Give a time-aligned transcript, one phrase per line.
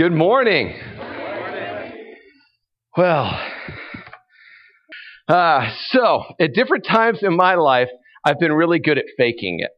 [0.00, 0.74] Good morning.
[2.96, 3.38] Well,
[5.28, 7.90] uh, so at different times in my life,
[8.24, 9.72] I've been really good at faking it.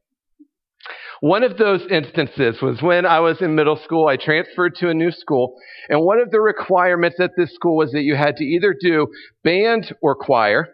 [1.23, 4.07] One of those instances was when I was in middle school.
[4.07, 5.57] I transferred to a new school,
[5.89, 9.09] and one of the requirements at this school was that you had to either do
[9.43, 10.69] band or choir.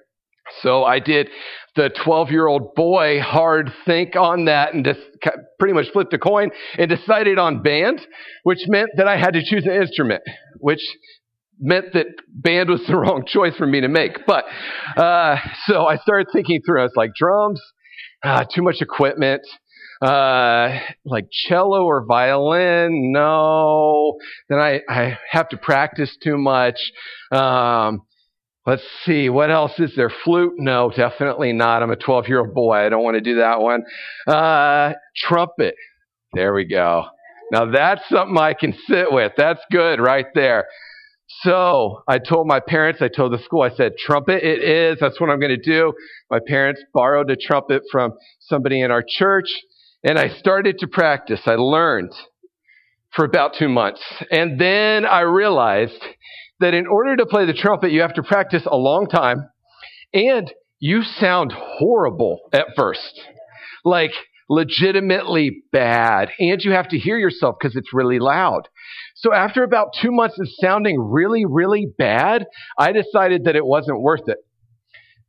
[0.61, 1.31] So I did
[1.75, 5.01] the 12 year old boy hard think on that and just
[5.59, 8.01] pretty much flipped a coin and decided on band,
[8.43, 10.23] which meant that I had to choose an instrument,
[10.59, 10.83] which
[11.61, 14.27] meant that band was the wrong choice for me to make.
[14.27, 14.45] But,
[14.97, 15.37] uh,
[15.67, 16.81] so I started thinking through.
[16.81, 17.61] I was like, drums,
[18.23, 19.43] uh, too much equipment.
[20.01, 24.17] Uh, like cello or violin, no.
[24.49, 26.77] Then I, I have to practice too much.
[27.33, 28.03] Um,
[28.67, 30.11] Let's see, what else is there?
[30.25, 30.55] Flute?
[30.59, 31.83] No, definitely not.
[31.83, 32.77] I'm a 12 year old boy.
[32.77, 33.85] I don't want to do that one.
[34.27, 35.75] Uh, trumpet.
[36.35, 37.07] There we go.
[37.51, 39.33] Now that's something I can sit with.
[39.37, 40.67] That's good right there.
[41.43, 44.99] So I told my parents, I told the school, I said, trumpet it is.
[45.01, 45.93] That's what I'm going to do.
[46.31, 49.49] My parents borrowed a trumpet from somebody in our church
[50.05, 51.41] and I started to practice.
[51.47, 52.13] I learned
[53.15, 54.03] for about two months.
[54.31, 56.03] And then I realized
[56.61, 59.49] that in order to play the trumpet, you have to practice a long time
[60.13, 63.21] and you sound horrible at first.
[63.85, 64.13] Like
[64.49, 66.31] legitimately bad.
[66.39, 68.63] And you have to hear yourself because it's really loud.
[69.17, 72.47] So after about two months of sounding really, really bad,
[72.79, 74.39] I decided that it wasn't worth it.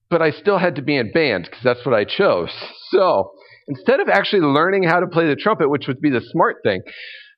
[0.09, 2.52] But I still had to be in band because that's what I chose.
[2.91, 3.31] So
[3.67, 6.81] instead of actually learning how to play the trumpet, which would be the smart thing,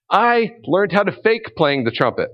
[0.09, 2.29] I learned how to fake playing the trumpet.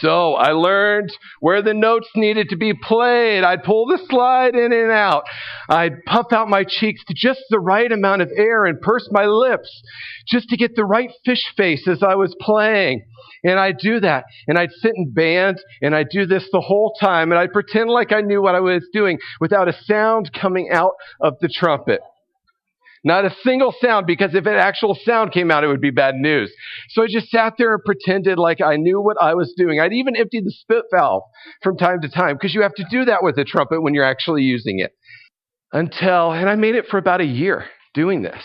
[0.00, 3.44] So I learned where the notes needed to be played.
[3.44, 5.24] I'd pull the slide in and out.
[5.68, 9.26] I'd puff out my cheeks to just the right amount of air and purse my
[9.26, 9.82] lips
[10.26, 13.04] just to get the right fish face as I was playing.
[13.44, 14.24] And I'd do that.
[14.48, 17.30] And I'd sit in band and I'd do this the whole time.
[17.30, 20.92] And I'd pretend like I knew what I was doing without a sound coming out
[21.20, 22.00] of the trumpet.
[23.04, 26.14] Not a single sound, because if an actual sound came out, it would be bad
[26.14, 26.50] news.
[26.88, 29.78] So I just sat there and pretended like I knew what I was doing.
[29.78, 31.22] I'd even empty the spit valve
[31.62, 34.04] from time to time, because you have to do that with a trumpet when you're
[34.04, 34.92] actually using it.
[35.72, 38.42] Until, and I made it for about a year doing this.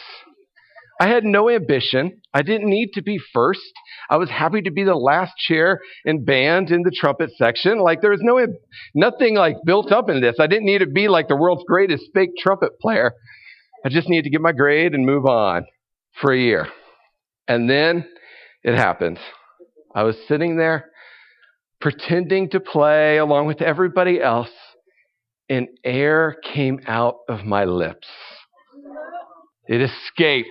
[1.02, 2.20] I had no ambition.
[2.34, 3.62] I didn't need to be first.
[4.10, 7.80] I was happy to be the last chair in band in the trumpet section.
[7.80, 8.46] Like there was no,
[8.94, 10.36] nothing like built up in this.
[10.42, 13.14] I didn't need to be like the world's greatest fake trumpet player.
[13.86, 15.66] I just need to get my grade and move on
[16.22, 16.68] for a year.
[17.48, 18.08] And then
[18.64, 19.20] it happened.
[19.96, 20.92] I was sitting there
[21.82, 24.52] pretending to play along with everybody else,
[25.48, 28.08] and air came out of my lips.
[29.68, 30.50] It escaped,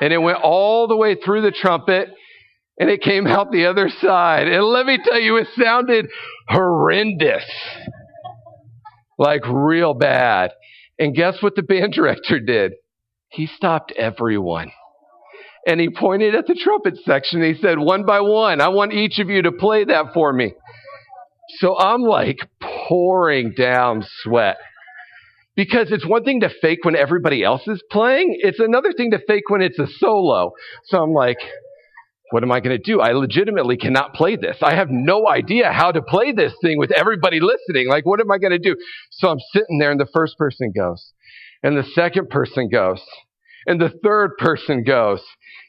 [0.00, 2.08] and it went all the way through the trumpet,
[2.80, 4.48] and it came out the other side.
[4.48, 6.06] And let me tell you, it sounded
[6.48, 7.44] horrendous.
[9.18, 10.52] Like real bad.
[10.98, 12.72] And guess what the band director did?
[13.28, 14.72] He stopped everyone.
[15.66, 17.42] And he pointed at the trumpet section.
[17.42, 20.54] He said, one by one, I want each of you to play that for me.
[21.58, 24.56] So I'm like pouring down sweat.
[25.56, 28.38] Because it's one thing to fake when everybody else is playing.
[28.40, 30.52] It's another thing to fake when it's a solo.
[30.84, 31.38] So I'm like,
[32.30, 33.00] what am I going to do?
[33.00, 34.58] I legitimately cannot play this.
[34.62, 37.88] I have no idea how to play this thing with everybody listening.
[37.88, 38.76] Like, what am I going to do?
[39.10, 41.12] So I'm sitting there and the first person goes
[41.62, 43.00] and the second person goes
[43.66, 45.22] and the third person goes.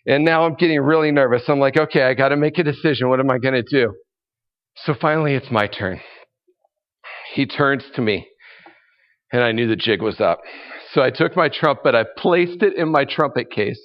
[0.06, 1.44] And now I'm getting really nervous.
[1.48, 3.10] I'm like, okay, I got to make a decision.
[3.10, 3.94] What am I going to do?
[4.84, 6.02] So finally it's my turn.
[7.34, 8.28] He turns to me
[9.32, 10.40] and I knew the jig was up.
[10.94, 13.80] So I took my trumpet, I placed it in my trumpet case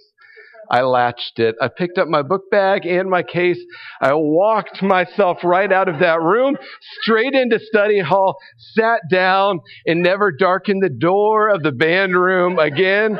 [0.70, 1.54] I latched it.
[1.60, 3.58] I picked up my book bag and my case.
[4.00, 6.56] I walked myself right out of that room,
[7.00, 8.36] straight into study hall,
[8.74, 13.18] sat down, and never darkened the door of the band room again.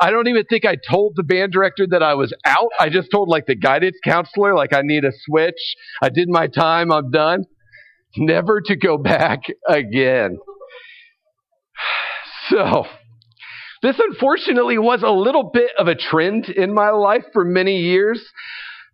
[0.00, 2.70] I don't even think I told the band director that I was out.
[2.78, 5.76] I just told like the guidance counselor, like I need a switch.
[6.02, 6.90] I did my time.
[6.92, 7.44] I'm done.
[8.16, 10.38] Never to go back again.
[12.48, 12.84] So,
[13.82, 18.22] this unfortunately was a little bit of a trend in my life for many years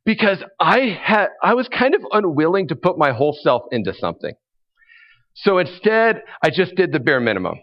[0.04, 4.34] because I had, I was kind of unwilling to put my whole self into something.
[5.34, 7.56] So instead, I just did the bare minimum.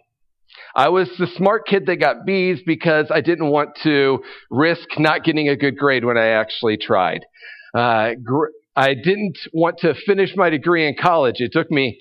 [0.75, 5.23] I was the smart kid that got B's because I didn't want to risk not
[5.23, 7.25] getting a good grade when I actually tried.
[7.73, 11.35] Uh, gr- I didn't want to finish my degree in college.
[11.37, 11.99] It took me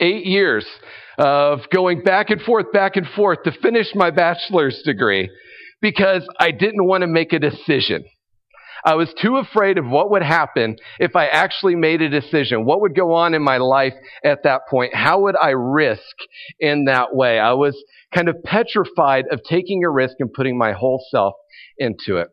[0.00, 0.66] eight years
[1.18, 5.30] of going back and forth, back and forth to finish my bachelor's degree
[5.80, 8.04] because I didn't want to make a decision.
[8.84, 12.64] I was too afraid of what would happen if I actually made a decision.
[12.64, 14.94] What would go on in my life at that point?
[14.94, 16.00] How would I risk
[16.60, 17.38] in that way?
[17.38, 17.76] I was
[18.14, 21.34] kind of petrified of taking a risk and putting my whole self
[21.76, 22.28] into it.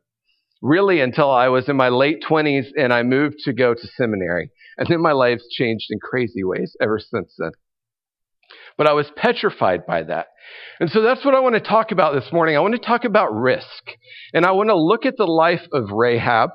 [0.61, 4.51] Really until I was in my late 20s and I moved to go to seminary.
[4.77, 7.51] And then my life's changed in crazy ways ever since then.
[8.77, 10.27] But I was petrified by that.
[10.79, 12.57] And so that's what I want to talk about this morning.
[12.57, 13.91] I want to talk about risk.
[14.33, 16.49] And I want to look at the life of Rahab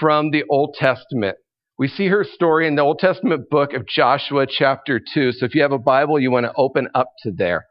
[0.00, 1.36] from the Old Testament.
[1.78, 5.32] We see her story in the Old Testament book of Joshua, chapter 2.
[5.32, 7.66] So if you have a Bible, you want to open up to there.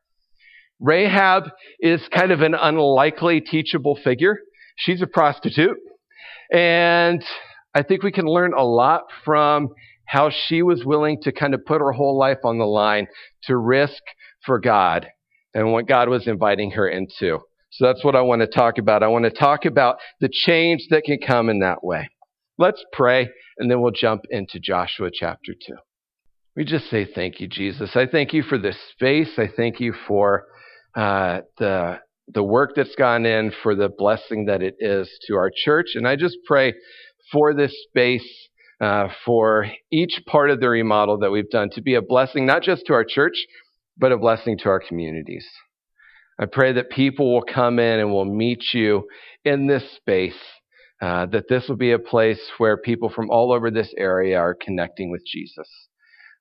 [0.79, 1.49] Rahab
[1.79, 4.39] is kind of an unlikely teachable figure.
[4.75, 5.77] She's a prostitute.
[6.51, 7.23] And
[7.73, 9.69] I think we can learn a lot from
[10.05, 13.07] how she was willing to kind of put her whole life on the line
[13.43, 14.01] to risk
[14.45, 15.07] for God
[15.53, 17.39] and what God was inviting her into.
[17.71, 19.03] So that's what I want to talk about.
[19.03, 22.09] I want to talk about the change that can come in that way.
[22.57, 25.75] Let's pray, and then we'll jump into Joshua chapter 2.
[26.55, 27.95] We just say thank you, Jesus.
[27.95, 29.31] I thank you for this space.
[29.37, 30.43] I thank you for
[30.95, 31.99] uh, the
[32.33, 35.87] the work that's gone in, for the blessing that it is to our church.
[35.95, 36.73] And I just pray
[37.31, 38.49] for this space,
[38.79, 42.63] uh, for each part of the remodel that we've done to be a blessing, not
[42.63, 43.45] just to our church,
[43.97, 45.47] but a blessing to our communities.
[46.39, 49.07] I pray that people will come in and will meet you
[49.45, 50.39] in this space,
[51.01, 54.55] uh, that this will be a place where people from all over this area are
[54.55, 55.67] connecting with Jesus.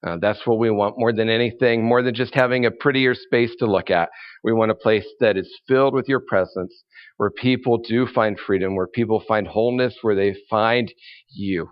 [0.06, 3.54] Uh, that's what we want more than anything, more than just having a prettier space
[3.58, 4.08] to look at.
[4.42, 6.84] We want a place that is filled with your presence,
[7.18, 10.90] where people do find freedom, where people find wholeness, where they find
[11.28, 11.68] you.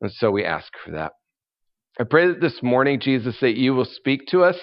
[0.00, 1.12] And so we ask for that.
[1.98, 4.56] I pray that this morning, Jesus, that you will speak to us.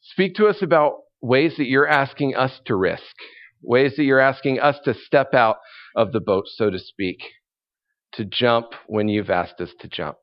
[0.00, 3.14] Speak to us about ways that you're asking us to risk,
[3.62, 5.56] ways that you're asking us to step out
[5.96, 7.18] of the boat, so to speak,
[8.12, 10.16] to jump when you've asked us to jump.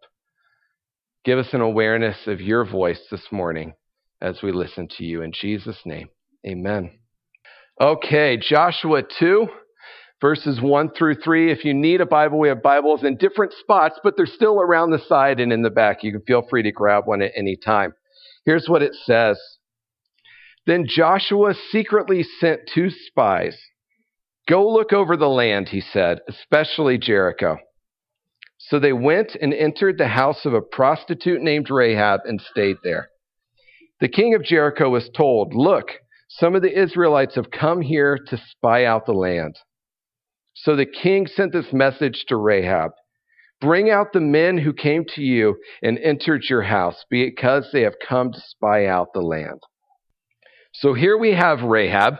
[1.23, 3.73] Give us an awareness of your voice this morning
[4.21, 5.21] as we listen to you.
[5.21, 6.09] In Jesus' name,
[6.47, 6.97] amen.
[7.79, 9.47] Okay, Joshua 2,
[10.19, 11.51] verses 1 through 3.
[11.51, 14.89] If you need a Bible, we have Bibles in different spots, but they're still around
[14.89, 16.03] the side and in the back.
[16.03, 17.93] You can feel free to grab one at any time.
[18.45, 19.39] Here's what it says
[20.65, 23.57] Then Joshua secretly sent two spies.
[24.49, 27.57] Go look over the land, he said, especially Jericho.
[28.69, 33.09] So they went and entered the house of a prostitute named Rahab and stayed there.
[33.99, 35.87] The king of Jericho was told, Look,
[36.29, 39.57] some of the Israelites have come here to spy out the land.
[40.53, 42.91] So the king sent this message to Rahab
[43.61, 47.93] Bring out the men who came to you and entered your house, because they have
[48.05, 49.59] come to spy out the land.
[50.73, 52.15] So here we have Rahab.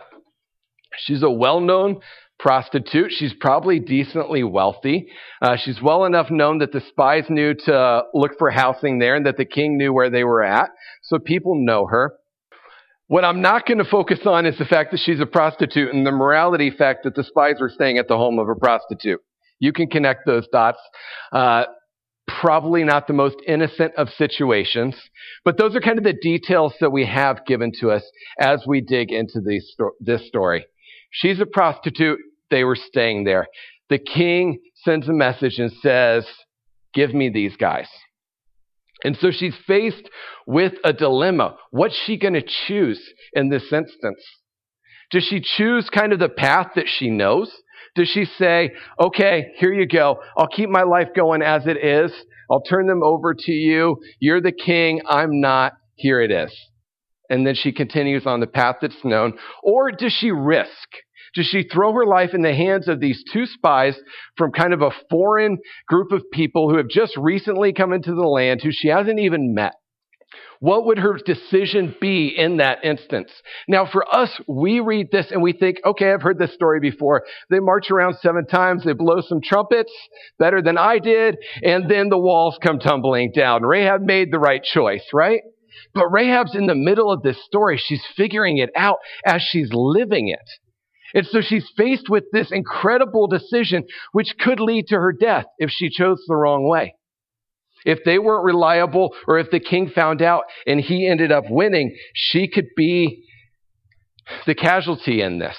[0.98, 2.00] She's a well known
[2.42, 3.12] prostitute.
[3.12, 5.08] She's probably decently wealthy.
[5.40, 9.24] Uh, she's well enough known that the spies knew to look for housing there and
[9.26, 10.70] that the king knew where they were at.
[11.04, 12.14] So people know her.
[13.06, 16.04] What I'm not going to focus on is the fact that she's a prostitute and
[16.04, 19.20] the morality fact that the spies were staying at the home of a prostitute.
[19.60, 20.78] You can connect those dots.
[21.30, 21.64] Uh,
[22.26, 24.96] probably not the most innocent of situations,
[25.44, 28.02] but those are kind of the details that we have given to us
[28.40, 29.40] as we dig into
[30.00, 30.66] this story.
[31.10, 32.18] She's a prostitute
[32.52, 33.48] they were staying there.
[33.90, 36.24] The king sends a message and says,
[36.94, 37.88] Give me these guys.
[39.04, 40.08] And so she's faced
[40.46, 41.56] with a dilemma.
[41.70, 44.22] What's she going to choose in this instance?
[45.10, 47.52] Does she choose kind of the path that she knows?
[47.94, 50.20] Does she say, okay, here you go.
[50.36, 52.12] I'll keep my life going as it is.
[52.50, 53.96] I'll turn them over to you.
[54.20, 55.00] You're the king.
[55.06, 55.72] I'm not.
[55.96, 56.54] Here it is.
[57.28, 59.34] And then she continues on the path that's known.
[59.62, 60.88] Or does she risk?
[61.34, 63.98] Does she throw her life in the hands of these two spies
[64.36, 68.26] from kind of a foreign group of people who have just recently come into the
[68.26, 69.74] land who she hasn't even met?
[70.60, 73.32] What would her decision be in that instance?
[73.66, 77.24] Now, for us, we read this and we think, okay, I've heard this story before.
[77.50, 79.92] They march around seven times, they blow some trumpets,
[80.38, 83.62] better than I did, and then the walls come tumbling down.
[83.64, 85.40] Rahab made the right choice, right?
[85.94, 87.76] But Rahab's in the middle of this story.
[87.76, 90.48] She's figuring it out as she's living it.
[91.14, 95.70] And so she's faced with this incredible decision, which could lead to her death if
[95.70, 96.94] she chose the wrong way.
[97.84, 101.96] If they weren't reliable, or if the king found out and he ended up winning,
[102.14, 103.24] she could be
[104.46, 105.56] the casualty in this.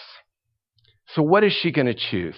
[1.13, 2.35] So, what is she going to choose?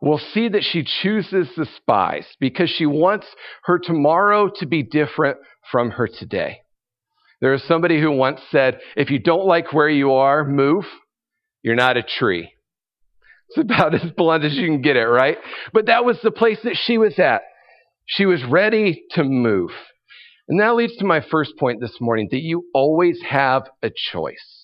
[0.00, 3.26] We'll see that she chooses the spies because she wants
[3.64, 5.36] her tomorrow to be different
[5.70, 6.60] from her today.
[7.40, 10.86] There is somebody who once said, if you don't like where you are, move.
[11.62, 12.52] You're not a tree.
[13.48, 15.38] It's about as blunt as you can get it, right?
[15.72, 17.42] But that was the place that she was at.
[18.06, 19.70] She was ready to move.
[20.48, 24.59] And that leads to my first point this morning that you always have a choice.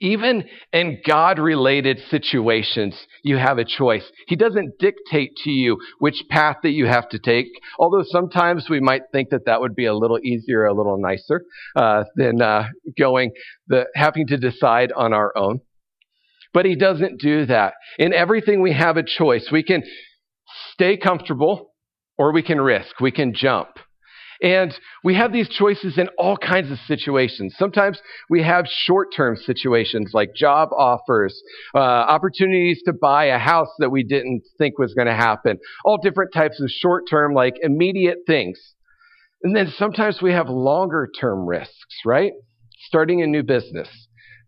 [0.00, 4.10] Even in God related situations, you have a choice.
[4.28, 8.80] He doesn't dictate to you which path that you have to take, although sometimes we
[8.80, 11.42] might think that that would be a little easier, a little nicer
[11.76, 13.32] uh, than uh, going,
[13.68, 15.60] the, having to decide on our own.
[16.54, 17.74] But He doesn't do that.
[17.98, 19.50] In everything, we have a choice.
[19.52, 19.82] We can
[20.72, 21.72] stay comfortable
[22.16, 23.68] or we can risk, we can jump.
[24.42, 27.54] And we have these choices in all kinds of situations.
[27.58, 31.42] Sometimes we have short term situations like job offers,
[31.74, 35.98] uh, opportunities to buy a house that we didn't think was going to happen, all
[36.02, 38.58] different types of short term, like immediate things.
[39.42, 42.32] And then sometimes we have longer term risks, right?
[42.86, 43.88] Starting a new business,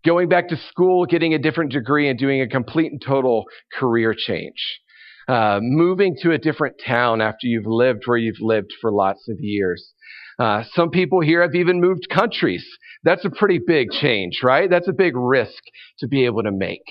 [0.05, 3.45] going back to school, getting a different degree, and doing a complete and total
[3.79, 4.81] career change.
[5.29, 9.37] Uh, moving to a different town after you've lived where you've lived for lots of
[9.39, 9.93] years.
[10.39, 12.67] Uh, some people here have even moved countries.
[13.05, 14.69] That's a pretty big change, right?
[14.69, 15.63] That's a big risk
[16.01, 16.83] to be able to make.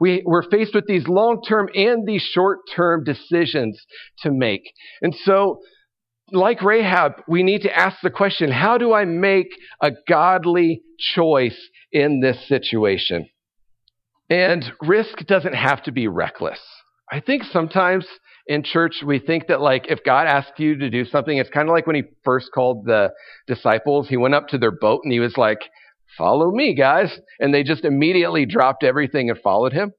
[0.00, 3.84] We, we're faced with these long term and these short term decisions
[4.20, 4.62] to make.
[5.02, 5.60] And so,
[6.30, 9.48] like Rahab, we need to ask the question how do I make
[9.82, 10.82] a godly
[11.14, 11.58] choice
[11.90, 13.28] in this situation?
[14.30, 16.60] And risk doesn't have to be reckless.
[17.10, 18.06] I think sometimes
[18.46, 21.68] in church we think that like if God asks you to do something, it's kind
[21.68, 23.10] of like when he first called the
[23.46, 25.58] disciples, he went up to their boat and he was like,
[26.16, 27.18] follow me guys.
[27.38, 29.92] And they just immediately dropped everything and followed him.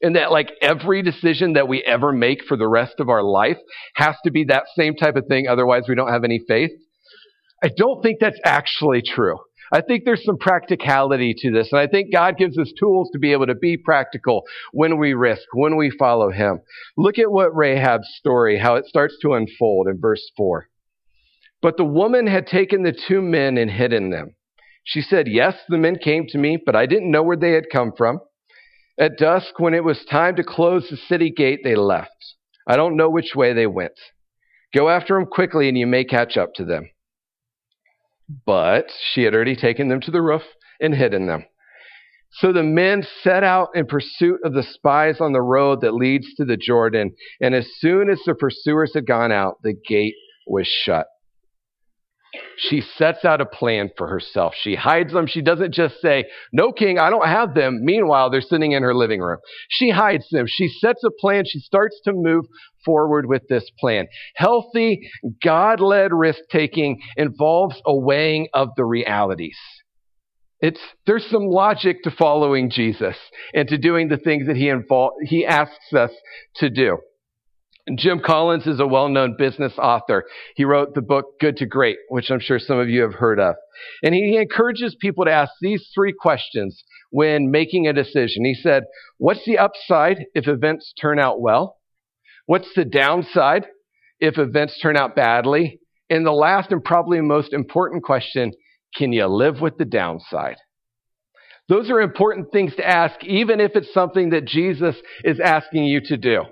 [0.00, 3.58] And that like every decision that we ever make for the rest of our life
[3.96, 5.46] has to be that same type of thing.
[5.48, 6.70] Otherwise we don't have any faith.
[7.62, 9.38] I don't think that's actually true.
[9.72, 11.68] I think there's some practicality to this.
[11.72, 15.12] And I think God gives us tools to be able to be practical when we
[15.14, 16.60] risk, when we follow Him.
[16.96, 20.68] Look at what Rahab's story, how it starts to unfold in verse 4.
[21.60, 24.34] But the woman had taken the two men and hidden them.
[24.84, 27.70] She said, Yes, the men came to me, but I didn't know where they had
[27.70, 28.20] come from.
[28.98, 32.34] At dusk, when it was time to close the city gate, they left.
[32.66, 33.92] I don't know which way they went.
[34.74, 36.90] Go after them quickly, and you may catch up to them.
[38.46, 40.42] But she had already taken them to the roof
[40.80, 41.44] and hidden them.
[42.30, 46.34] So the men set out in pursuit of the spies on the road that leads
[46.34, 47.14] to the Jordan.
[47.40, 50.14] And as soon as the pursuers had gone out, the gate
[50.46, 51.06] was shut.
[52.56, 54.54] She sets out a plan for herself.
[54.60, 55.26] She hides them.
[55.26, 57.80] She doesn't just say, No, king, I don't have them.
[57.82, 59.38] Meanwhile, they're sitting in her living room.
[59.68, 60.46] She hides them.
[60.48, 61.44] She sets a plan.
[61.46, 62.46] She starts to move
[62.84, 64.06] forward with this plan.
[64.34, 65.10] Healthy,
[65.42, 69.58] God led risk taking involves a weighing of the realities.
[70.60, 73.16] It's, there's some logic to following Jesus
[73.54, 74.72] and to doing the things that he,
[75.22, 76.10] he asks us
[76.56, 76.98] to do.
[77.96, 80.24] Jim Collins is a well known business author.
[80.56, 83.40] He wrote the book Good to Great, which I'm sure some of you have heard
[83.40, 83.54] of.
[84.02, 88.44] And he encourages people to ask these three questions when making a decision.
[88.44, 88.84] He said,
[89.18, 91.76] What's the upside if events turn out well?
[92.46, 93.66] What's the downside
[94.20, 95.80] if events turn out badly?
[96.10, 98.52] And the last and probably most important question
[98.96, 100.56] can you live with the downside?
[101.68, 106.00] Those are important things to ask, even if it's something that Jesus is asking you
[106.06, 106.44] to do.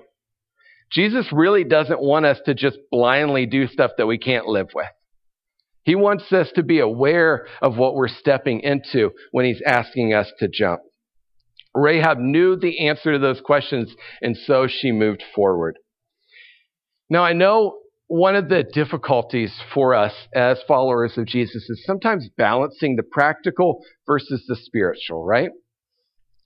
[0.91, 4.87] Jesus really doesn't want us to just blindly do stuff that we can't live with.
[5.83, 10.31] He wants us to be aware of what we're stepping into when he's asking us
[10.39, 10.81] to jump.
[11.73, 15.77] Rahab knew the answer to those questions, and so she moved forward.
[17.09, 22.29] Now, I know one of the difficulties for us as followers of Jesus is sometimes
[22.37, 25.51] balancing the practical versus the spiritual, right?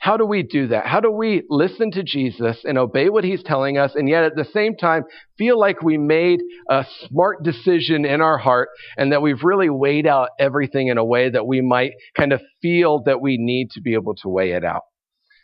[0.02, 0.88] How do we do that?
[0.88, 4.36] How do we listen to Jesus and obey what he's telling us and yet at
[4.36, 5.04] the same time
[5.38, 6.40] feel like we made
[6.72, 11.06] a smart decision in our heart and that we've really weighed out everything in a
[11.06, 14.54] way that we might kind of feel that we need to be able to weigh
[14.54, 14.82] it out?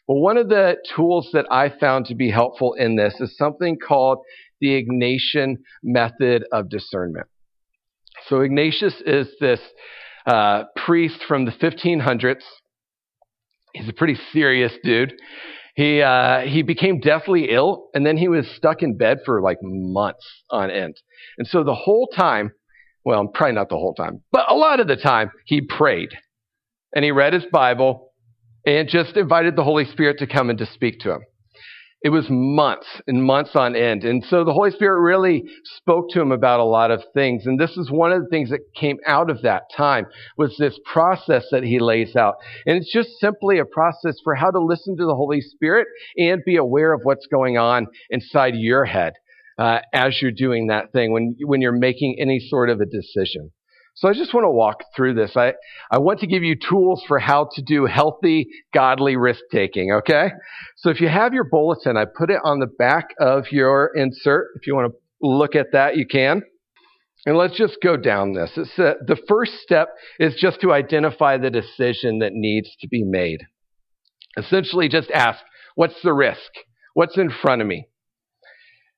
[0.07, 3.77] Well, one of the tools that I found to be helpful in this is something
[3.77, 4.17] called
[4.59, 7.27] the Ignatian method of discernment.
[8.25, 9.59] So Ignatius is this
[10.25, 12.41] uh, priest from the 1500s
[13.73, 15.13] He's a pretty serious dude.
[15.75, 19.59] He uh, he became deathly ill, and then he was stuck in bed for like
[19.61, 20.95] months on end.
[21.37, 22.51] And so the whole time,
[23.05, 26.09] well, probably not the whole time, but a lot of the time, he prayed,
[26.95, 28.11] and he read his Bible,
[28.65, 31.21] and just invited the Holy Spirit to come and to speak to him.
[32.03, 34.03] It was months and months on end.
[34.03, 35.43] And so the Holy Spirit really
[35.77, 37.47] spoke to him about a lot of things.
[37.47, 40.05] And this is one of the things that came out of that time
[40.37, 42.35] was this process that he lays out.
[42.67, 45.87] And it's just simply a process for how to listen to the Holy Spirit
[46.17, 49.13] and be aware of what's going on inside your head
[49.57, 53.51] uh, as you're doing that thing when, when you're making any sort of a decision.
[53.97, 55.31] So I just want to walk through this.
[55.35, 55.53] I,
[55.89, 60.29] I want to give you tools for how to do healthy, godly risk taking, okay?
[60.75, 64.49] So if you have your bulletin, I put it on the back of your insert.
[64.55, 66.43] If you want to look at that, you can.
[67.25, 68.51] And let's just go down this.
[68.55, 69.89] Uh, the first step
[70.19, 73.47] is just to identify the decision that needs to be made.
[74.37, 75.39] Essentially, just ask,
[75.73, 76.51] what's the risk?
[76.93, 77.87] What's in front of me?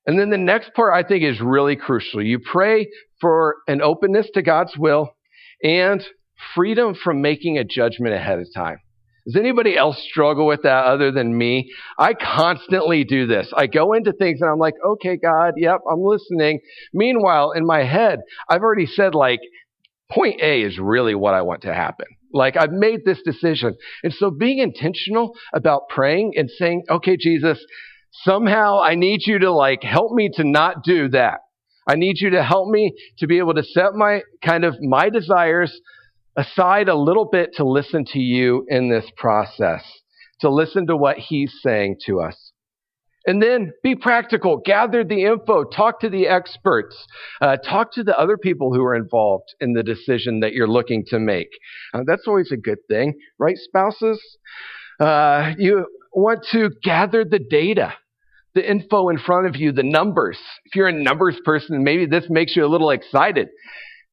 [0.10, 2.20] And then the next part I think is really crucial.
[2.20, 2.90] You pray
[3.22, 5.12] for an openness to God's will
[5.64, 6.04] and
[6.56, 8.80] freedom from making a judgment ahead of time.
[9.28, 11.72] Does anybody else struggle with that other than me?
[12.00, 13.54] I constantly do this.
[13.56, 16.60] I go into things and I'm like, okay, God, yep, I'm listening.
[16.92, 19.42] Meanwhile, in my head, I've already said like,
[20.12, 22.08] point A is really what I want to happen.
[22.34, 23.76] Like I've made this decision.
[24.04, 27.64] And so being intentional about praying and saying, okay, Jesus,
[28.12, 31.40] Somehow I need you to like help me to not do that.
[31.88, 35.10] I need you to help me to be able to set my kind of my
[35.10, 35.80] desires
[36.36, 39.84] aside a little bit to listen to you in this process,
[40.42, 42.52] to listen to what he's saying to us.
[43.26, 44.62] And then be practical.
[44.64, 45.64] Gather the info.
[45.64, 46.96] Talk to the experts.
[47.42, 51.04] Uh, talk to the other people who are involved in the decision that you're looking
[51.08, 51.50] to make.
[51.94, 54.22] Uh, that's always a good thing, right, spouses?
[55.00, 57.94] Uh, you want to gather the data,
[58.56, 60.38] the info in front of you, the numbers.
[60.66, 63.50] If you're a numbers person, maybe this makes you a little excited.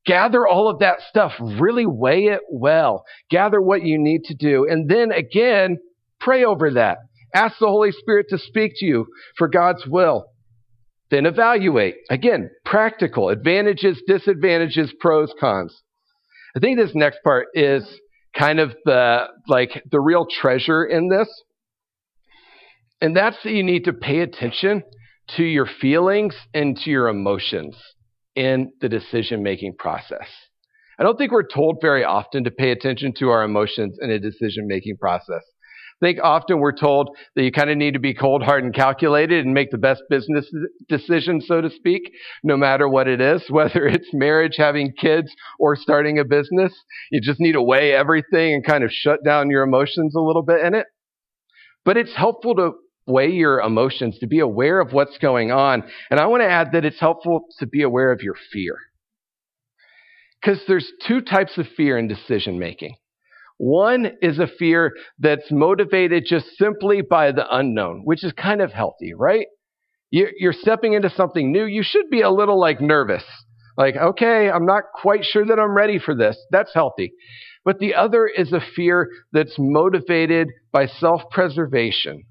[0.05, 3.05] Gather all of that stuff, really weigh it well.
[3.29, 4.67] Gather what you need to do.
[4.69, 5.79] And then again,
[6.21, 6.99] pray over that.
[7.35, 10.27] Ask the Holy Spirit to speak to you for God's will.
[11.11, 11.97] Then evaluate.
[12.09, 15.83] Again, practical advantages, disadvantages, pros, cons.
[16.57, 17.87] I think this next part is
[18.37, 21.29] kind of the, like, the real treasure in this.
[23.01, 24.83] And that's that you need to pay attention
[25.37, 27.77] to your feelings and to your emotions
[28.35, 30.29] in the decision making process.
[30.99, 34.19] I don't think we're told very often to pay attention to our emotions in a
[34.19, 35.43] decision making process.
[36.01, 38.75] I think often we're told that you kind of need to be cold, hard, and
[38.75, 40.47] calculated and make the best business
[40.89, 42.03] decision, so to speak,
[42.45, 46.73] no matter what it is, whether it's marriage, having kids, or starting a business.
[47.11, 50.43] You just need to weigh everything and kind of shut down your emotions a little
[50.43, 50.87] bit in it.
[51.85, 52.73] But it's helpful to
[53.07, 55.85] weigh your emotions, to be aware of what's going on.
[56.11, 58.77] And I want to add that it's helpful to be aware of your fear.
[60.41, 62.97] Because there's two types of fear in decision making.
[63.59, 68.73] One is a fear that's motivated just simply by the unknown, which is kind of
[68.73, 69.47] healthy, right?
[70.11, 71.65] You're stepping into something new.
[71.65, 73.25] You should be a little like nervous.
[73.77, 76.39] Like, okay, I'm not quite sure that I'm ready for this.
[76.51, 77.13] That's healthy.
[77.65, 82.25] But the other is a fear that's motivated by self preservation,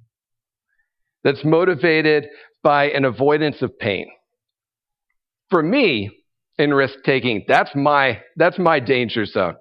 [1.26, 2.28] that's motivated
[2.64, 4.08] by an avoidance of pain.
[5.50, 6.12] For me,
[6.58, 9.56] in risk taking, that's my, that's my danger zone,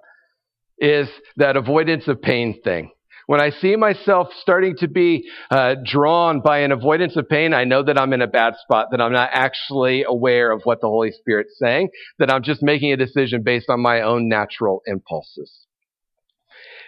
[0.78, 2.92] is that avoidance of pain thing.
[3.26, 7.64] When I see myself starting to be uh, drawn by an avoidance of pain, I
[7.64, 10.88] know that I'm in a bad spot, that I'm not actually aware of what the
[10.88, 15.64] Holy Spirit's saying, that I'm just making a decision based on my own natural impulses.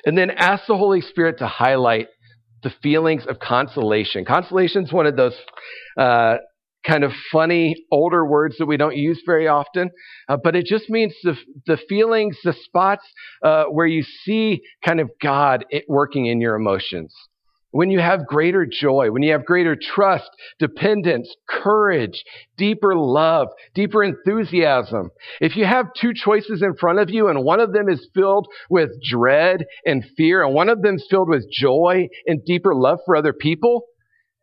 [0.04, 2.08] And then ask the Holy Spirit to highlight
[2.62, 4.24] the feelings of consolation.
[4.24, 5.36] Consolation is one of those
[5.98, 6.36] uh,
[6.86, 9.90] kind of funny older words that we don't use very often,
[10.28, 13.04] uh, but it just means the, the feelings, the spots
[13.42, 17.14] uh, where you see kind of God working in your emotions
[17.70, 22.24] when you have greater joy, when you have greater trust, dependence, courage,
[22.56, 27.60] deeper love, deeper enthusiasm, if you have two choices in front of you and one
[27.60, 31.44] of them is filled with dread and fear and one of them is filled with
[31.50, 33.82] joy and deeper love for other people,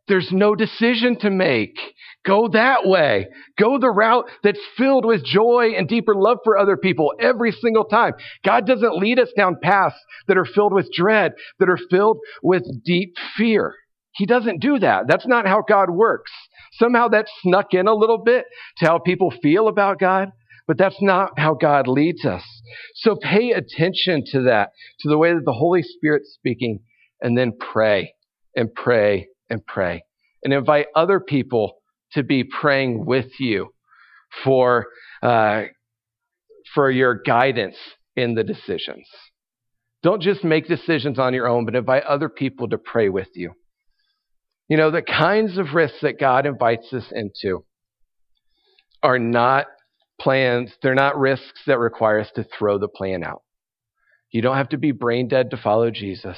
[0.08, 1.78] there's no decision to make.
[2.26, 3.28] Go that way.
[3.58, 7.86] Go the route that's filled with joy and deeper love for other people every single
[7.86, 8.14] time.
[8.46, 9.96] God doesn't lead us down paths
[10.28, 13.76] that are filled with dread, that are filled with deep fear.
[14.16, 15.08] He doesn't do that.
[15.08, 16.32] That's not how God works.
[16.74, 18.46] Somehow that snuck in a little bit
[18.78, 20.32] to how people feel about God,
[20.68, 22.44] but that's not how God leads us.
[22.96, 26.80] So pay attention to that, to the way that the Holy Spirit's speaking,
[27.22, 28.14] and then pray
[28.56, 30.04] and pray and pray.
[30.44, 31.76] And invite other people
[32.12, 33.70] to be praying with you
[34.44, 34.88] for,
[35.22, 35.64] uh,
[36.76, 37.78] for your guidance
[38.16, 39.08] in the decisions.
[40.02, 43.54] Don't just make decisions on your own, but invite other people to pray with you.
[44.68, 47.64] You know, the kinds of risks that God invites us into
[49.02, 49.68] are not
[50.20, 53.44] plans, they're not risks that require us to throw the plan out.
[54.32, 56.38] You don't have to be brain dead to follow Jesus.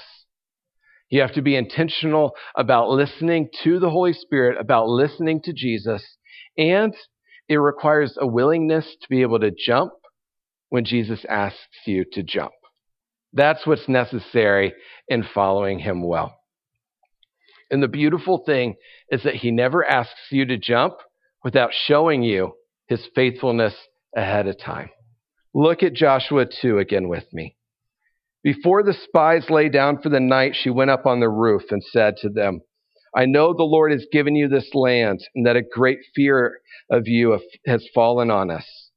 [1.15, 6.05] You have to be intentional about listening to the Holy Spirit, about listening to Jesus,
[6.57, 6.93] and
[7.47, 9.93] it requires a willingness to be able to jump
[10.67, 12.51] when Jesus asks you to jump.
[13.31, 14.73] That's what's necessary
[15.07, 16.35] in following him well.
[17.71, 18.75] And the beautiful thing
[19.09, 20.95] is that he never asks you to jump
[21.45, 22.55] without showing you
[22.87, 23.73] his faithfulness
[24.17, 24.89] ahead of time.
[25.53, 27.54] Look at Joshua 2 again with me.
[28.45, 31.83] Before the spies lay down for the night, she went up on the roof and
[31.83, 32.61] said to them,
[33.17, 36.59] I know the Lord has given you this land, and that a great fear
[36.91, 38.91] of you has fallen on us,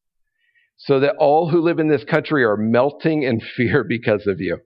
[0.76, 4.58] so that all who live in this country are melting in fear because of you.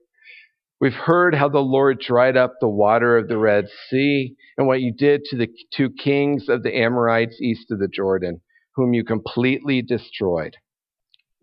[0.81, 4.81] We've heard how the Lord dried up the water of the Red Sea and what
[4.81, 8.41] you did to the two kings of the Amorites east of the Jordan
[8.75, 10.57] whom you completely destroyed.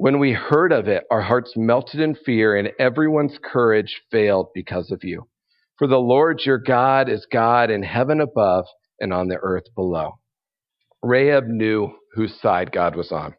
[0.01, 4.91] When we heard of it, our hearts melted in fear, and everyone's courage failed because
[4.91, 5.29] of you.
[5.77, 8.65] For the Lord your God is God in heaven above
[8.99, 10.13] and on the earth below.
[11.03, 13.35] Rahab knew whose side God was on.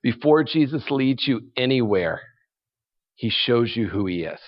[0.00, 2.22] Before Jesus leads you anywhere,
[3.16, 4.38] he shows you who he is.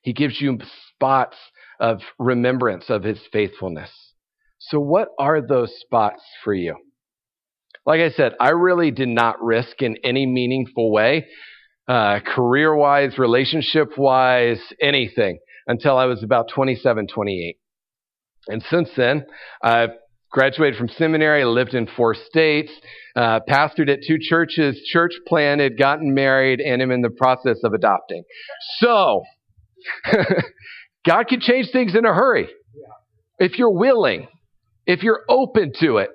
[0.00, 0.58] He gives you
[0.94, 1.36] spots
[1.78, 3.90] of remembrance of his faithfulness.
[4.56, 6.76] So, what are those spots for you?
[7.88, 11.26] Like I said, I really did not risk in any meaningful way,
[11.88, 17.56] uh, career wise, relationship wise, anything until I was about 27, 28.
[18.48, 19.24] And since then,
[19.62, 19.92] I've
[20.30, 22.70] graduated from seminary, lived in four states,
[23.16, 27.72] uh, pastored at two churches, church planted, gotten married, and am in the process of
[27.72, 28.22] adopting.
[28.80, 29.22] So,
[31.06, 32.50] God can change things in a hurry.
[33.38, 34.28] If you're willing,
[34.84, 36.10] if you're open to it.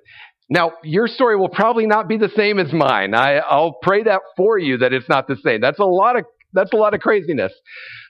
[0.50, 3.16] Now, your story will probably not be the same as mine.
[3.16, 5.62] I, will pray that for you that it's not the same.
[5.62, 6.26] That's a lot of
[6.56, 7.52] that's a lot of craziness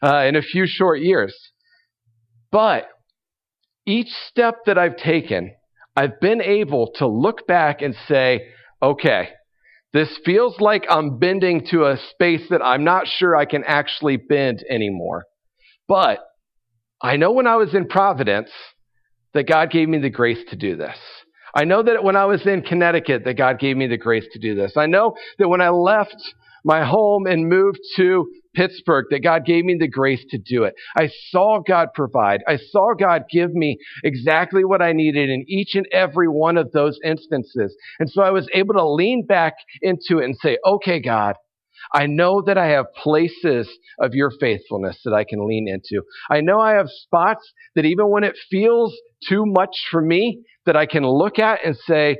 [0.01, 1.33] uh, in a few short years.
[2.51, 2.87] But
[3.85, 5.53] each step that I've taken,
[5.95, 8.47] I've been able to look back and say,
[8.81, 9.29] okay,
[9.93, 14.17] this feels like I'm bending to a space that I'm not sure I can actually
[14.17, 15.23] bend anymore.
[15.87, 16.19] But
[17.01, 18.49] I know when I was in Providence
[19.33, 20.97] that God gave me the grace to do this.
[21.55, 24.39] I know that when I was in Connecticut that God gave me the grace to
[24.39, 24.73] do this.
[24.75, 26.33] I know that when I left
[26.65, 30.75] my home and moved to Pittsburgh that God gave me the grace to do it.
[30.95, 32.41] I saw God provide.
[32.47, 36.71] I saw God give me exactly what I needed in each and every one of
[36.71, 37.75] those instances.
[37.99, 41.35] And so I was able to lean back into it and say, okay, God,
[41.93, 43.67] I know that I have places
[43.99, 46.03] of your faithfulness that I can lean into.
[46.29, 48.95] I know I have spots that even when it feels
[49.27, 52.17] too much for me, that I can look at and say,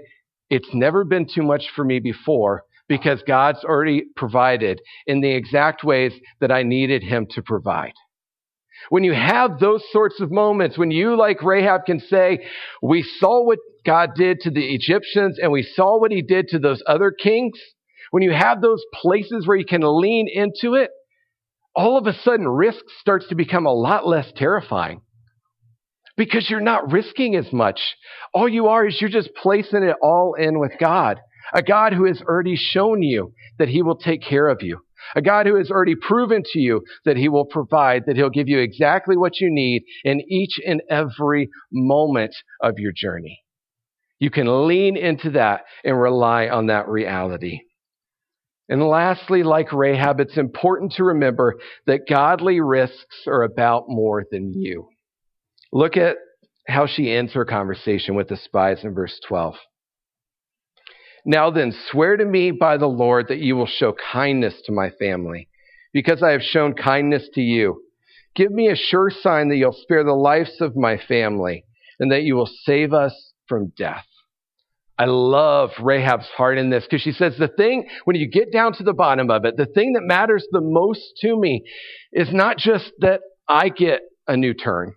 [0.50, 5.84] it's never been too much for me before because God's already provided in the exact
[5.84, 7.94] ways that I needed Him to provide.
[8.90, 12.46] When you have those sorts of moments, when you, like Rahab, can say,
[12.82, 16.60] We saw what God did to the Egyptians and we saw what He did to
[16.60, 17.58] those other kings,
[18.12, 20.92] when you have those places where you can lean into it,
[21.76, 25.02] all of a sudden risk starts to become a lot less terrifying
[26.18, 27.80] because you're not risking as much.
[28.34, 31.20] All you are is you're just placing it all in with God.
[31.54, 34.80] A God who has already shown you that he will take care of you.
[35.16, 38.48] A God who has already proven to you that he will provide, that he'll give
[38.48, 43.42] you exactly what you need in each and every moment of your journey.
[44.20, 47.60] You can lean into that and rely on that reality.
[48.70, 54.54] And lastly, like Rahab, it's important to remember that godly risks are about more than
[54.56, 54.88] you.
[55.76, 56.18] Look at
[56.68, 59.56] how she ends her conversation with the spies in verse 12.
[61.26, 64.92] Now then, swear to me by the Lord that you will show kindness to my
[64.92, 65.50] family,
[65.92, 67.82] because I have shown kindness to you.
[68.36, 71.66] Give me a sure sign that you'll spare the lives of my family,
[72.00, 74.06] and that you will save us from death.
[75.00, 78.74] I love Rahab's heart in this because she says, the thing, when you get down
[78.74, 81.64] to the bottom of it, the thing that matters the most to me
[82.12, 84.94] is not just that I get a new turn.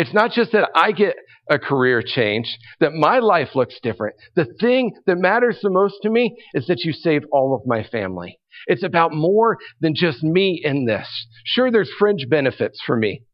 [0.00, 1.14] It's not just that I get
[1.50, 4.16] a career change, that my life looks different.
[4.34, 7.84] The thing that matters the most to me is that you save all of my
[7.84, 8.38] family.
[8.66, 11.06] It's about more than just me in this.
[11.44, 13.24] Sure, there's fringe benefits for me.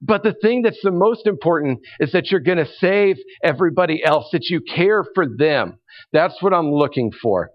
[0.00, 4.30] But the thing that's the most important is that you're going to save everybody else,
[4.32, 5.80] that you care for them.
[6.14, 7.50] That's what I'm looking for.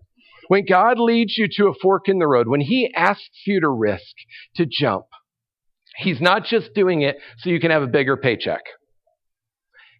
[0.49, 3.69] When God leads you to a fork in the road, when He asks you to
[3.69, 4.13] risk,
[4.57, 5.05] to jump,
[6.01, 8.61] He's not just doing it so you can have a bigger paycheck.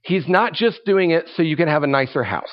[0.03, 2.49] He's not just doing it so you can have a nicer house.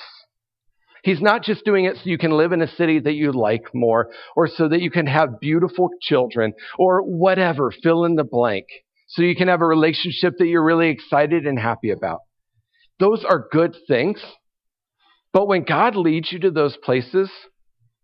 [1.02, 3.74] He's not just doing it so you can live in a city that you like
[3.74, 8.66] more, or so that you can have beautiful children, or whatever, fill in the blank,
[9.08, 12.18] so you can have a relationship that you're really excited and happy about.
[13.00, 14.22] Those are good things.
[15.32, 17.30] But when God leads you to those places,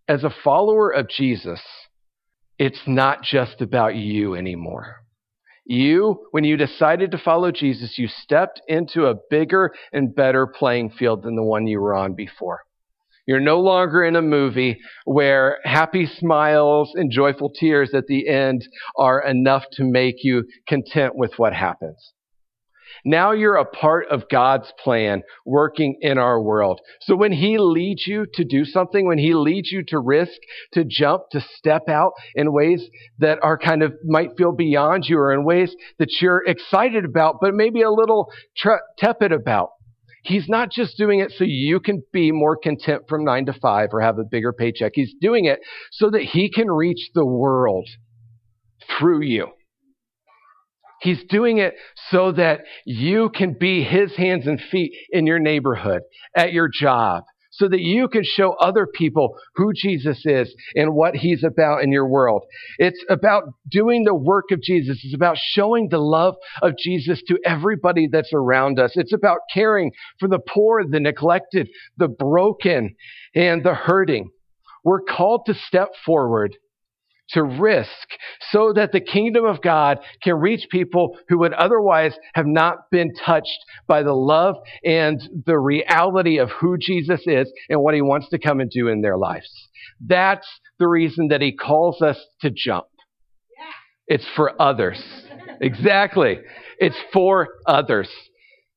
[0.09, 1.61] as a follower of Jesus,
[2.59, 5.04] it's not just about you anymore.
[5.67, 10.91] You, when you decided to follow Jesus, you stepped into a bigger and better playing
[10.91, 12.61] field than the one you were on before.
[13.27, 18.69] You're no longer in a movie where happy smiles and joyful tears at the end
[18.99, 22.13] are enough to make you content with what happens.
[23.05, 26.81] Now you're a part of God's plan working in our world.
[27.03, 30.39] So when He leads you to do something, when He leads you to risk,
[30.73, 32.89] to jump, to step out in ways
[33.19, 37.37] that are kind of might feel beyond you or in ways that you're excited about,
[37.41, 39.71] but maybe a little tre- tepid about,
[40.23, 43.91] He's not just doing it so you can be more content from nine to five
[43.93, 44.93] or have a bigger paycheck.
[44.95, 45.61] He's doing it
[45.93, 47.87] so that He can reach the world
[48.99, 49.49] through you.
[51.05, 51.75] He's doing it
[52.11, 56.01] so that you can be his hands and feet in your neighborhood,
[56.35, 61.15] at your job, so that you can show other people who Jesus is and what
[61.15, 62.45] he's about in your world.
[62.79, 64.99] It's about doing the work of Jesus.
[65.05, 68.93] It's about showing the love of Jesus to everybody that's around us.
[68.95, 72.97] It's about caring for the poor, the neglected, the broken,
[73.35, 74.31] and the hurting.
[74.85, 76.57] We're called to step forward
[77.31, 77.91] to risk
[78.51, 83.13] so that the kingdom of God can reach people who would otherwise have not been
[83.15, 88.29] touched by the love and the reality of who Jesus is and what he wants
[88.31, 89.49] to come and do in their lives.
[90.01, 90.47] That's
[90.79, 92.87] the reason that he calls us to jump.
[94.07, 95.03] It's for others.
[95.61, 96.41] Exactly.
[96.79, 98.09] It's for others.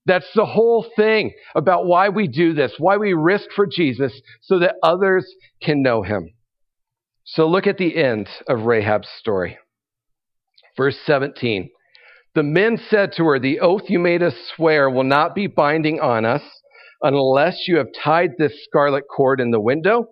[0.06, 4.60] That's the whole thing about why we do this, why we risk for Jesus so
[4.60, 5.28] that others
[5.62, 6.30] can know him.
[7.30, 9.58] So look at the end of Rahab's story.
[10.78, 11.70] Verse 17.
[12.36, 16.00] The men said to her, The oath you made us swear will not be binding
[16.00, 16.42] on us
[17.02, 20.08] unless you have tied this scarlet cord in the window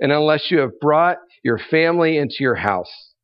[0.00, 3.14] and unless you have brought your family into your house.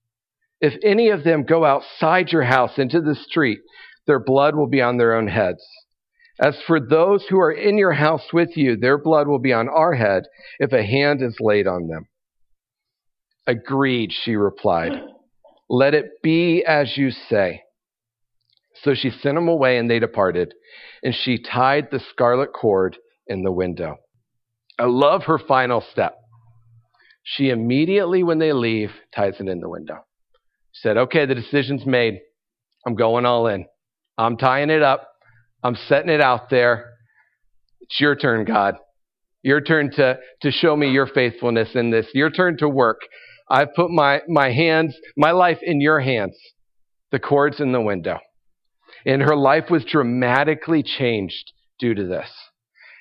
[0.60, 3.58] If any of them go outside your house into the street,
[4.06, 5.66] their blood will be on their own heads.
[6.40, 9.68] As for those who are in your house with you, their blood will be on
[9.68, 10.24] our head
[10.60, 12.06] if a hand is laid on them.
[13.46, 14.92] Agreed, she replied.
[15.68, 17.62] Let it be as you say.
[18.82, 20.54] So she sent them away, and they departed,
[21.02, 23.96] and she tied the scarlet cord in the window.
[24.78, 26.16] I love her final step.
[27.22, 30.04] She immediately, when they leave, ties it in the window.
[30.72, 32.20] She said, Okay, the decision's made.
[32.86, 33.66] I'm going all in.
[34.18, 35.08] I'm tying it up.
[35.62, 36.94] I'm setting it out there.
[37.82, 38.74] It's your turn, God.
[39.42, 42.06] Your turn to, to show me your faithfulness in this.
[42.14, 43.00] Your turn to work.
[43.52, 46.34] I've put my, my hands, my life in your hands.
[47.10, 48.18] The cord's in the window.
[49.04, 52.30] And her life was dramatically changed due to this.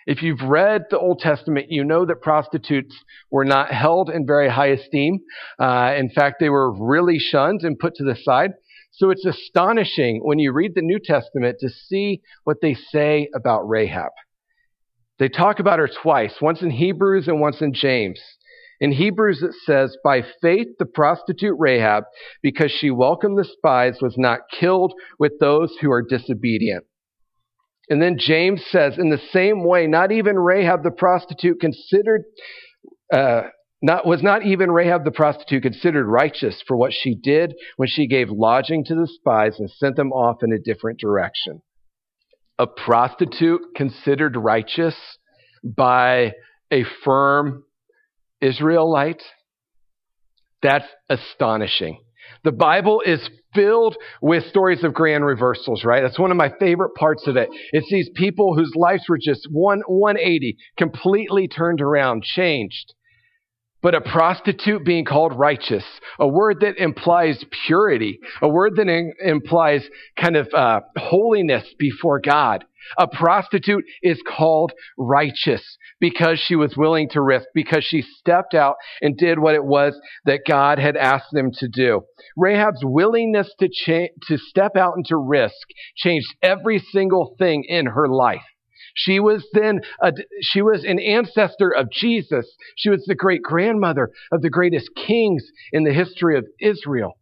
[0.06, 2.94] If you've read the Old Testament, you know that prostitutes
[3.30, 5.20] were not held in very high esteem.
[5.58, 8.52] Uh, in fact, they were really shunned and put to the side.
[8.92, 13.70] So it's astonishing when you read the New Testament to see what they say about
[13.70, 14.12] Rahab.
[15.18, 18.20] They talk about her twice, once in Hebrews and once in James.
[18.82, 22.06] In Hebrews, it says, By faith, the prostitute Rahab,
[22.42, 26.86] because she welcomed the spies, was not killed with those who are disobedient.
[27.90, 32.24] And then James says, in the same way, not even Rahab the prostitute considered,
[33.14, 33.44] uh,
[33.84, 38.08] not, was not even Rahab the prostitute considered righteous for what she did when she
[38.08, 41.62] gave lodging to the spies and sent them off in a different direction.
[42.58, 44.96] A prostitute considered righteous
[45.64, 46.34] by
[46.72, 47.66] a firm
[48.42, 49.22] Israelite?
[50.62, 52.00] That's astonishing.
[52.44, 56.02] The Bible is filled with stories of grand reversals, right?
[56.02, 57.50] That's one of my favorite parts of it.
[57.72, 62.94] It's these people whose lives were just one 180, completely turned around, changed.
[63.82, 65.84] But a prostitute being called righteous,
[66.20, 69.88] a word that implies purity, a word that in, implies
[70.20, 72.64] kind of uh, holiness before God.
[72.98, 78.76] A prostitute is called righteous because she was willing to risk, because she stepped out
[79.02, 82.02] and did what it was that God had asked them to do.
[82.38, 87.88] Rahab's willingness to, cha- to step out and to risk changed every single thing in
[87.88, 88.42] her life.
[88.94, 92.56] She was then a, she was an ancestor of Jesus.
[92.76, 97.14] She was the great grandmother of the greatest kings in the history of Israel.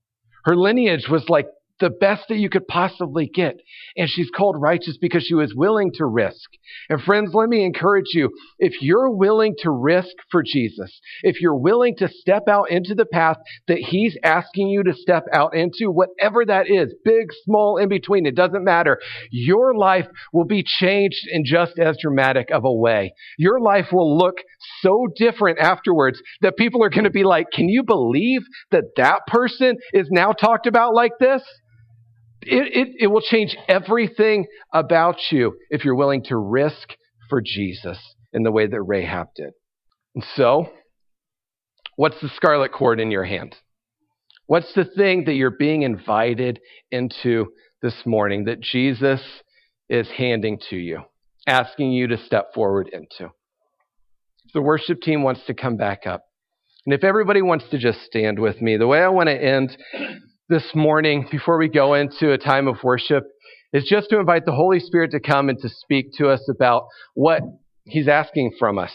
[0.45, 1.47] Her lineage was like
[1.79, 3.55] the best that you could possibly get.
[3.95, 6.49] And she's called righteous because she was willing to risk.
[6.89, 8.29] And friends, let me encourage you.
[8.57, 13.05] If you're willing to risk for Jesus, if you're willing to step out into the
[13.05, 13.37] path
[13.67, 18.25] that he's asking you to step out into, whatever that is, big, small, in between,
[18.25, 18.99] it doesn't matter.
[19.31, 23.13] Your life will be changed in just as dramatic of a way.
[23.37, 24.35] Your life will look
[24.81, 29.21] so different afterwards that people are going to be like, can you believe that that
[29.27, 31.41] person is now talked about like this?
[32.41, 36.95] It, it, it will change everything about you if you're willing to risk
[37.29, 37.97] for Jesus
[38.33, 39.51] in the way that Rahab did.
[40.15, 40.69] And so,
[41.95, 43.55] what's the scarlet cord in your hand?
[44.47, 46.59] What's the thing that you're being invited
[46.91, 47.47] into
[47.81, 49.21] this morning that Jesus
[49.89, 51.01] is handing to you,
[51.45, 53.31] asking you to step forward into?
[54.53, 56.23] The worship team wants to come back up.
[56.85, 59.77] And if everybody wants to just stand with me, the way I want to end
[60.49, 63.23] this morning before we go into a time of worship
[63.71, 66.87] is just to invite the Holy Spirit to come and to speak to us about
[67.13, 67.43] what
[67.83, 68.91] He's asking from us.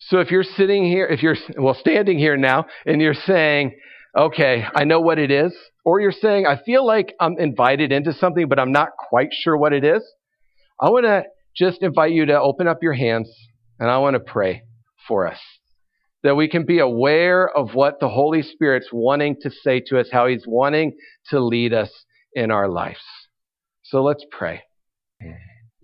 [0.00, 3.76] So if you're sitting here, if you're, well, standing here now and you're saying,
[4.16, 8.14] okay, I know what it is, or you're saying, I feel like I'm invited into
[8.14, 10.02] something, but I'm not quite sure what it is,
[10.80, 11.24] I want to
[11.54, 13.30] just invite you to open up your hands
[13.78, 14.62] and I want to pray
[15.06, 15.38] for us
[16.26, 20.08] that we can be aware of what the Holy Spirit's wanting to say to us,
[20.10, 20.96] how He's wanting
[21.30, 21.88] to lead us
[22.32, 22.98] in our lives.
[23.84, 24.62] So let's pray.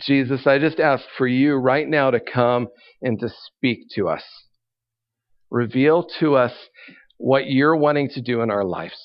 [0.00, 2.66] Jesus, I just ask for you right now to come
[3.00, 4.24] and to speak to us.
[5.48, 6.52] Reveal to us
[7.18, 8.98] what you're wanting to do in our lives.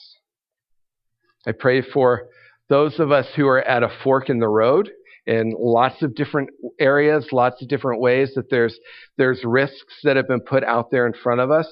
[1.45, 2.30] I pray for
[2.67, 4.89] those of us who are at a fork in the road
[5.28, 8.80] in lots of different areas, lots of different ways that there's,
[9.18, 11.68] there's risks that have been put out there in front of us.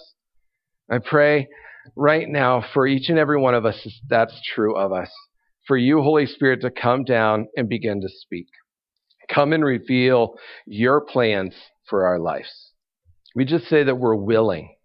[0.92, 1.48] I pray
[1.96, 5.10] right now for each and every one of us that's true of us.
[5.68, 8.48] For you, Holy Spirit, to come down and begin to speak.
[9.34, 10.36] Come and reveal
[10.68, 11.56] your plans
[11.90, 12.74] for our lives.
[13.36, 14.76] We just say that we're willing,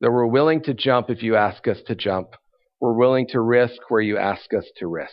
[0.00, 2.28] that we're willing to jump if you ask us to jump.
[2.80, 5.10] We're willing to risk where you ask us to risk.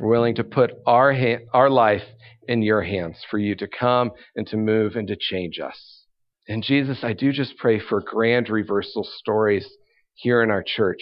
[0.00, 2.02] We're willing to put our, ha- our life
[2.48, 6.04] in your hands for you to come and to move and to change us.
[6.48, 9.66] And Jesus, I do just pray for grand reversal stories
[10.14, 11.00] here in our church.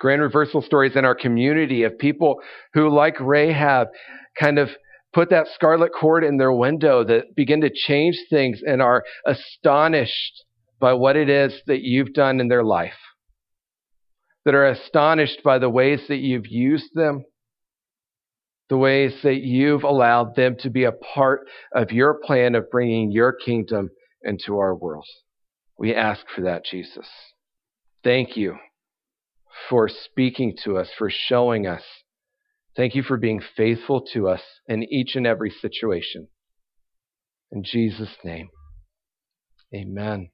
[0.00, 2.40] Grand reversal stories in our community of people
[2.74, 3.88] who, like Rahab,
[4.38, 4.70] kind of
[5.12, 10.44] put that scarlet cord in their window that begin to change things and are astonished
[10.80, 12.98] by what it is that you've done in their life.
[14.44, 17.24] That are astonished by the ways that you've used them
[18.68, 23.10] the ways that you've allowed them to be a part of your plan of bringing
[23.12, 23.90] your kingdom
[24.22, 25.06] into our world.
[25.78, 27.08] We ask for that, Jesus.
[28.02, 28.56] Thank you
[29.68, 31.82] for speaking to us, for showing us.
[32.76, 36.28] Thank you for being faithful to us in each and every situation.
[37.52, 38.48] In Jesus' name,
[39.74, 40.30] amen.